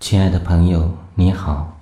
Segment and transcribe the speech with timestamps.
[0.00, 1.78] 亲爱的朋友，你好。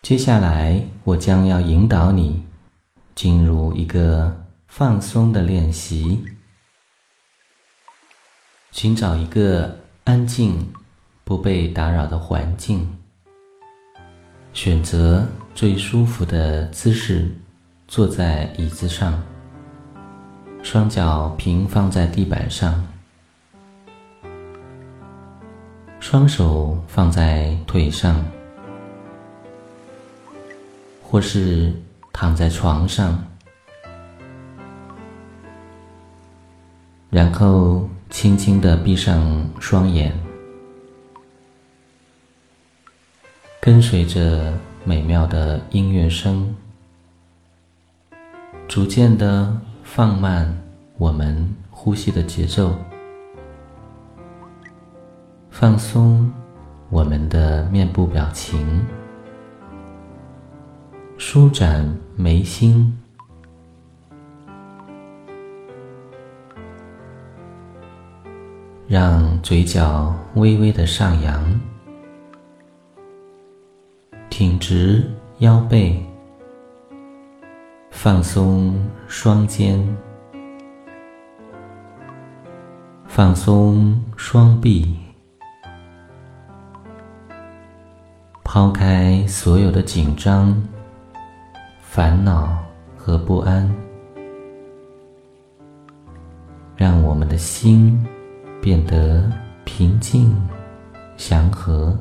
[0.00, 2.46] 接下来，我将要引导你
[3.16, 6.24] 进入一个放松的练习。
[8.70, 10.72] 寻找一个安静、
[11.24, 12.88] 不被打扰的环境，
[14.52, 15.26] 选择
[15.56, 17.28] 最舒服的姿势，
[17.88, 19.20] 坐在椅子上，
[20.62, 22.86] 双脚平放在地板上。
[26.10, 28.24] 双手放在腿上，
[31.02, 31.70] 或是
[32.14, 33.22] 躺在床上，
[37.10, 40.18] 然后轻轻的闭上双眼，
[43.60, 46.56] 跟随着美妙的音乐声，
[48.66, 50.58] 逐渐的放慢
[50.96, 52.74] 我们呼吸的节奏。
[55.60, 56.32] 放松
[56.88, 58.86] 我们的面部表情，
[61.16, 62.96] 舒展眉心，
[68.86, 71.60] 让嘴角微微的上扬，
[74.30, 75.04] 挺直
[75.38, 76.00] 腰背，
[77.90, 79.84] 放松双肩，
[83.08, 85.07] 放松双臂。
[88.58, 90.52] 抛开所有的紧张、
[91.80, 92.58] 烦恼
[92.96, 93.72] 和不安，
[96.74, 98.04] 让我们的心
[98.60, 99.30] 变得
[99.64, 100.34] 平静、
[101.16, 101.96] 祥和。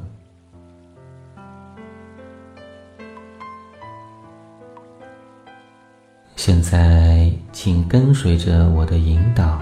[6.36, 9.62] 现在，请跟随着我的引导，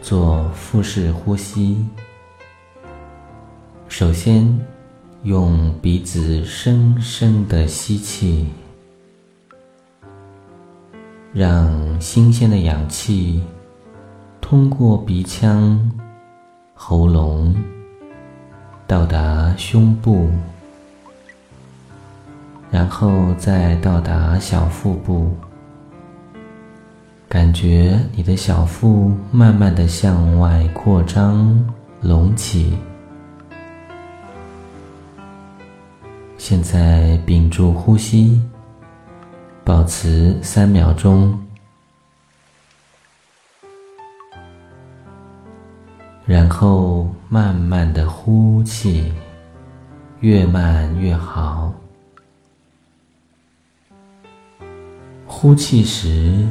[0.00, 1.86] 做腹式呼吸。
[3.88, 4.58] 首先。
[5.22, 8.46] 用鼻子深深的吸气，
[11.34, 13.42] 让新鲜的氧气
[14.40, 15.78] 通过鼻腔、
[16.72, 17.54] 喉咙
[18.86, 20.30] 到达胸部，
[22.70, 25.36] 然后再到达小腹部。
[27.28, 31.62] 感觉你的小腹慢慢的向外扩张、
[32.00, 32.72] 隆起。
[36.40, 38.40] 现在屏住呼吸，
[39.62, 41.38] 保持三秒钟，
[46.24, 49.12] 然后慢慢的呼气，
[50.20, 51.74] 越慢越好。
[55.26, 56.48] 呼气时，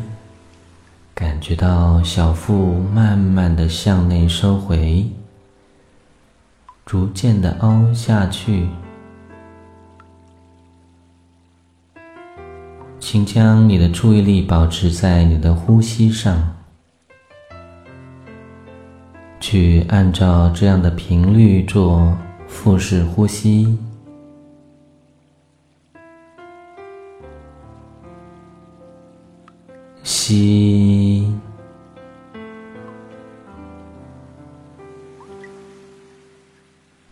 [1.16, 5.10] 感觉到小腹慢慢的向内收回，
[6.86, 8.70] 逐渐的凹下去。
[13.00, 16.56] 请将你的注意力保持在你的呼吸上，
[19.40, 22.16] 去按照这样的频率做
[22.48, 23.78] 腹式呼吸，
[30.04, 31.34] 吸，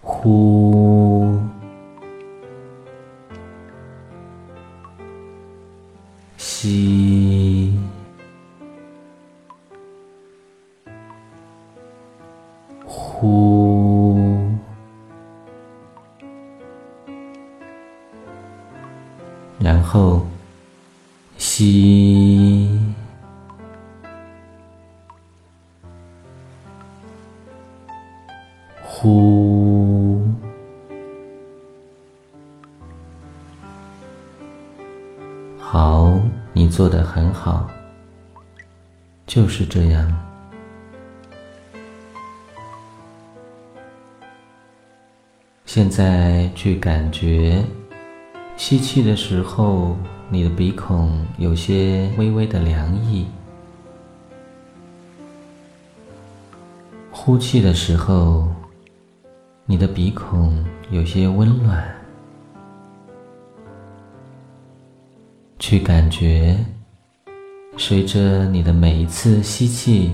[0.01, 1.39] 呼。
[6.59, 7.71] 吸，
[12.83, 14.17] 呼，
[19.59, 20.25] 然后
[21.37, 22.67] 吸，
[28.83, 30.23] 呼，
[35.59, 36.19] 好。
[36.57, 37.69] 你做的很好，
[39.27, 40.11] 就是这样。
[45.67, 47.63] 现在去感觉，
[48.55, 49.95] 吸气的时候，
[50.29, 53.27] 你的鼻孔有些微微的凉意；
[57.11, 58.47] 呼气的时候，
[59.67, 61.96] 你的鼻孔有些温暖。
[65.59, 66.55] 去感觉
[67.77, 70.11] 随着你的每一次吸气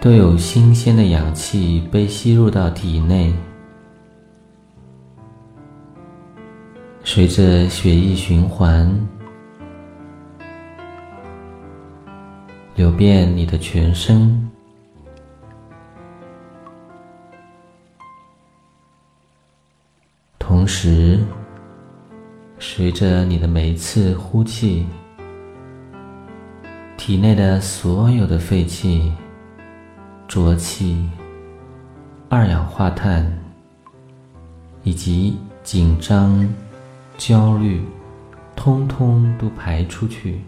[0.00, 3.32] 都有新鲜的氧气被吸入到体内
[7.04, 8.90] 随着血液循环
[12.74, 14.50] 流遍你的全身
[20.38, 21.20] 同时
[22.66, 24.86] 随着你的每一次呼气，
[26.96, 29.12] 体内的所有的废气、
[30.26, 31.06] 浊气、
[32.30, 33.30] 二氧化碳
[34.82, 36.48] 以及紧张、
[37.18, 37.84] 焦虑，
[38.56, 40.40] 通通都排出去。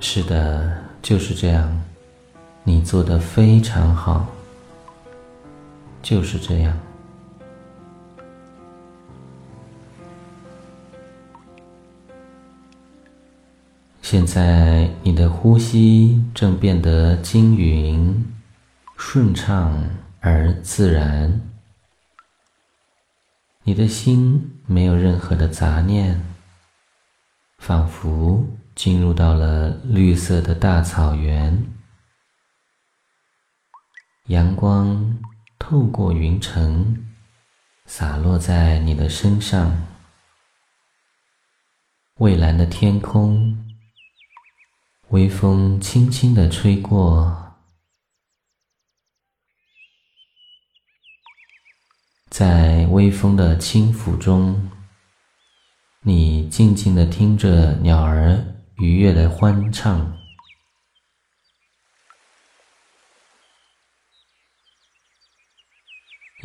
[0.00, 1.70] 是的，就是这样。
[2.64, 4.26] 你做的非常好，
[6.06, 6.78] 就是这样。
[14.02, 18.24] 现在你的呼吸正变得均匀、
[18.96, 19.84] 顺畅
[20.20, 21.40] 而自然，
[23.64, 26.24] 你的心没有任何的杂念，
[27.58, 31.66] 仿佛进入到了绿色的大草原。
[34.26, 35.18] 阳光
[35.58, 37.06] 透过云层，
[37.86, 39.86] 洒落在你的身上。
[42.18, 43.66] 蔚蓝的天空，
[45.08, 47.54] 微风轻轻的吹过，
[52.30, 54.70] 在微风的轻抚中，
[56.02, 58.42] 你静静的听着鸟儿
[58.76, 60.16] 愉悦的欢唱。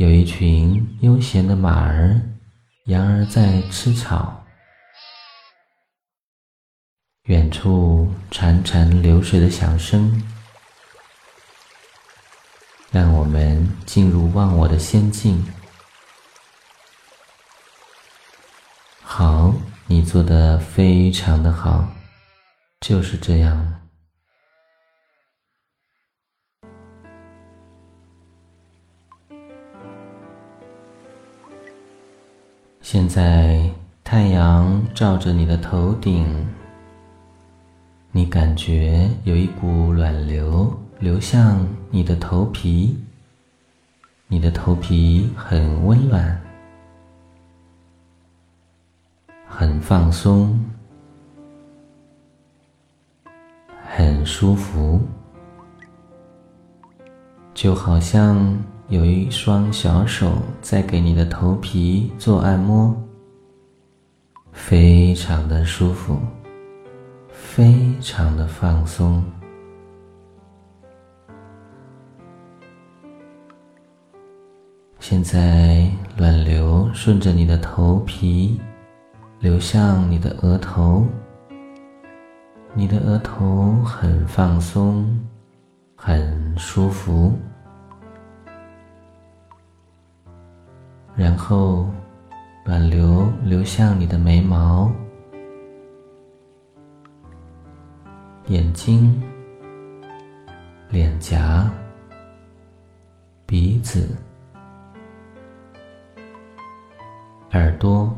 [0.02, 2.20] 有一群悠闲的马儿、
[2.86, 4.44] 羊儿在吃草，
[7.26, 10.28] 远处潺潺流水的响声，
[12.90, 15.46] 让我们进入忘我的仙境。
[19.04, 19.54] 好，
[19.86, 21.88] 你做的非常的好，
[22.80, 23.81] 就是这样。
[32.94, 33.72] 现在
[34.04, 36.46] 太阳照着你的头顶，
[38.12, 43.00] 你感觉有一股暖流流向你的头皮，
[44.28, 46.42] 你的头皮很温暖，
[49.48, 50.60] 很放松，
[53.88, 55.00] 很舒服，
[57.54, 58.62] 就好像。
[58.92, 62.94] 有一双小手在给你的头皮做按摩，
[64.52, 66.20] 非常的舒服，
[67.30, 69.24] 非常的放松。
[75.00, 78.60] 现在暖流顺着你的头皮
[79.40, 81.06] 流向你的额头，
[82.74, 85.08] 你的额头很放松，
[85.96, 87.34] 很舒服。
[91.16, 91.88] 然后，
[92.66, 94.92] 暖流流向你的眉毛、
[98.48, 99.22] 眼睛、
[100.90, 101.70] 脸颊、
[103.46, 104.16] 鼻子、
[107.52, 108.12] 耳朵、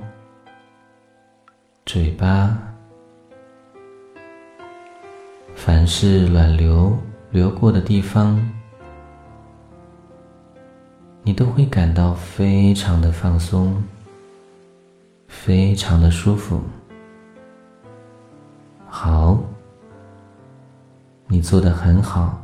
[1.85, 2.57] 嘴巴，
[5.55, 6.95] 凡是暖流
[7.31, 8.39] 流过的地方。
[11.25, 13.81] 你都会感到非常的放松，
[15.29, 16.61] 非常的舒服。
[18.89, 19.39] 好，
[21.27, 22.43] 你做的很好，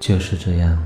[0.00, 0.76] 就是这样。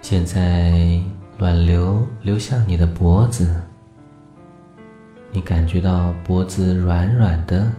[0.00, 0.98] 现在
[1.36, 3.60] 暖流流向你的脖子，
[5.32, 7.70] 你感觉到脖子软软的。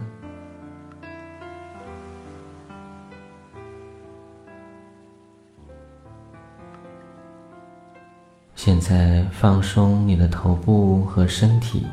[8.68, 11.86] 现在放松你的头部和身体，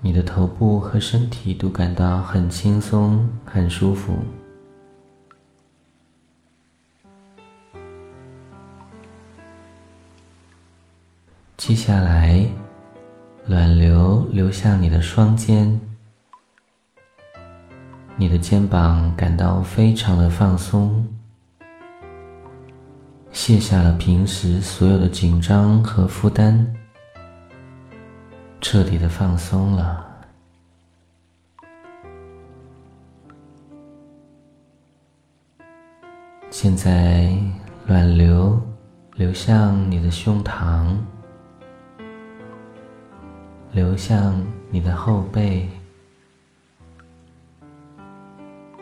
[0.00, 4.14] 你的头部和身体都感到很轻松、很舒服。
[11.56, 12.46] 接下来，
[13.46, 15.80] 暖流流向你的双肩，
[18.14, 21.04] 你的肩膀感到非常的放松。
[23.32, 26.66] 卸下了平时所有的紧张和负担，
[28.60, 30.06] 彻底的放松了。
[36.50, 37.34] 现在
[37.86, 38.60] 暖流
[39.14, 40.94] 流向你的胸膛，
[43.72, 44.34] 流向
[44.70, 45.68] 你的后背，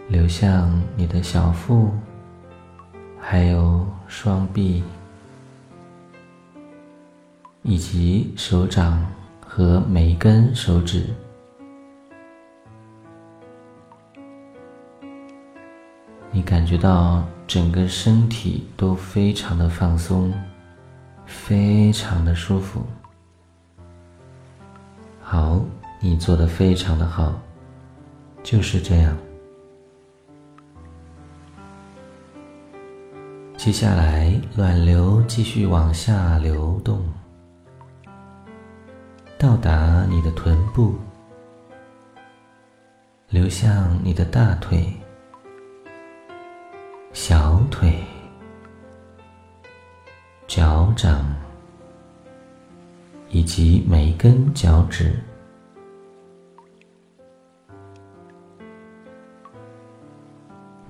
[0.09, 1.93] 流向你的小腹，
[3.31, 4.83] 还有双臂，
[7.63, 9.07] 以及手掌
[9.47, 11.05] 和每一根手指。
[16.31, 20.33] 你感觉到整个身体都非常的放松，
[21.27, 22.83] 非常的舒服。
[25.23, 25.61] 好，
[26.01, 27.39] 你做的非常的好，
[28.43, 29.15] 就是这样。
[33.69, 37.05] 接下来，暖流继续往下流动，
[39.37, 40.95] 到达你的臀部，
[43.29, 44.91] 流向你的大腿、
[47.13, 48.03] 小腿、
[50.47, 51.23] 脚掌
[53.29, 55.15] 以及每根脚趾。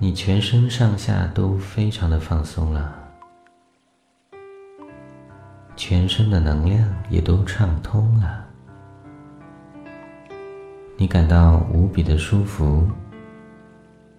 [0.01, 2.97] 你全身上下都非常的放松了，
[5.75, 8.45] 全身的能量也都畅通了，
[10.95, 12.87] 你感到无比的舒服，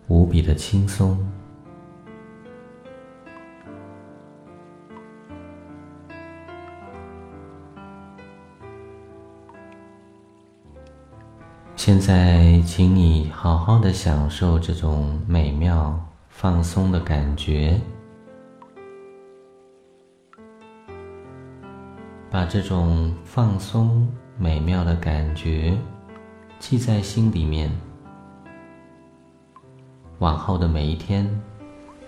[0.08, 1.18] 无比的轻松。
[11.82, 17.80] 现在，请你好好的享受这种美妙放松的感觉，
[22.30, 24.06] 把这种放松
[24.36, 25.74] 美妙的感觉
[26.58, 27.70] 记在心里面。
[30.18, 31.26] 往后的每一天，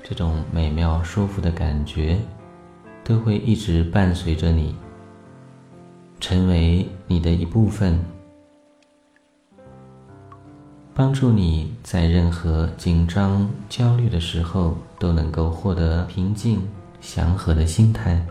[0.02, 2.18] 这种美妙舒服的感觉
[3.02, 4.76] 都会一直伴随着你，
[6.20, 7.98] 成为你的一部分。
[10.94, 16.68] 帮助你在任何紧张、焦虑的时候都能够获得平静、
[17.00, 18.24] 祥和的心态。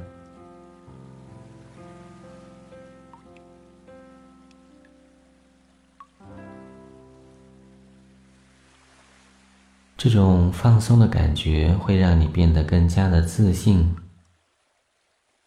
[9.98, 13.96] 这种放松的感觉会让你变得更加的自信，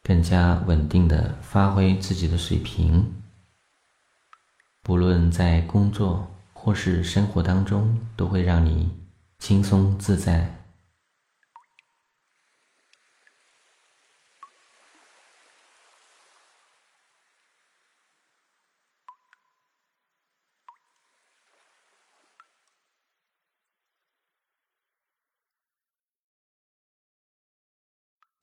[0.02, 3.12] 更加稳定的发挥自己的水平，
[4.83, 6.28] 不论在工作。
[6.64, 8.90] 或是生活当中都会让你
[9.38, 10.64] 轻松自在。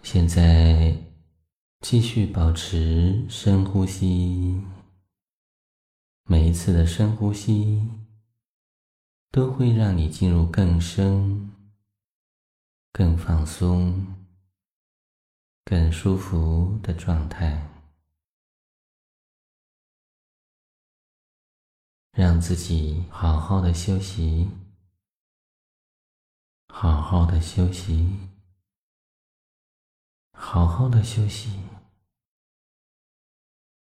[0.04, 0.96] 现在
[1.80, 4.62] 继续保持深呼吸，
[6.26, 8.01] 每一次的深呼吸。
[9.32, 11.56] 都会让你进入更深、
[12.92, 14.14] 更放松、
[15.64, 17.70] 更舒服的状态，
[22.12, 24.50] 让自己好好的休息，
[26.68, 28.30] 好好的休息，
[30.34, 31.58] 好好的休息，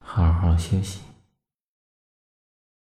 [0.01, 1.08] 好好休息。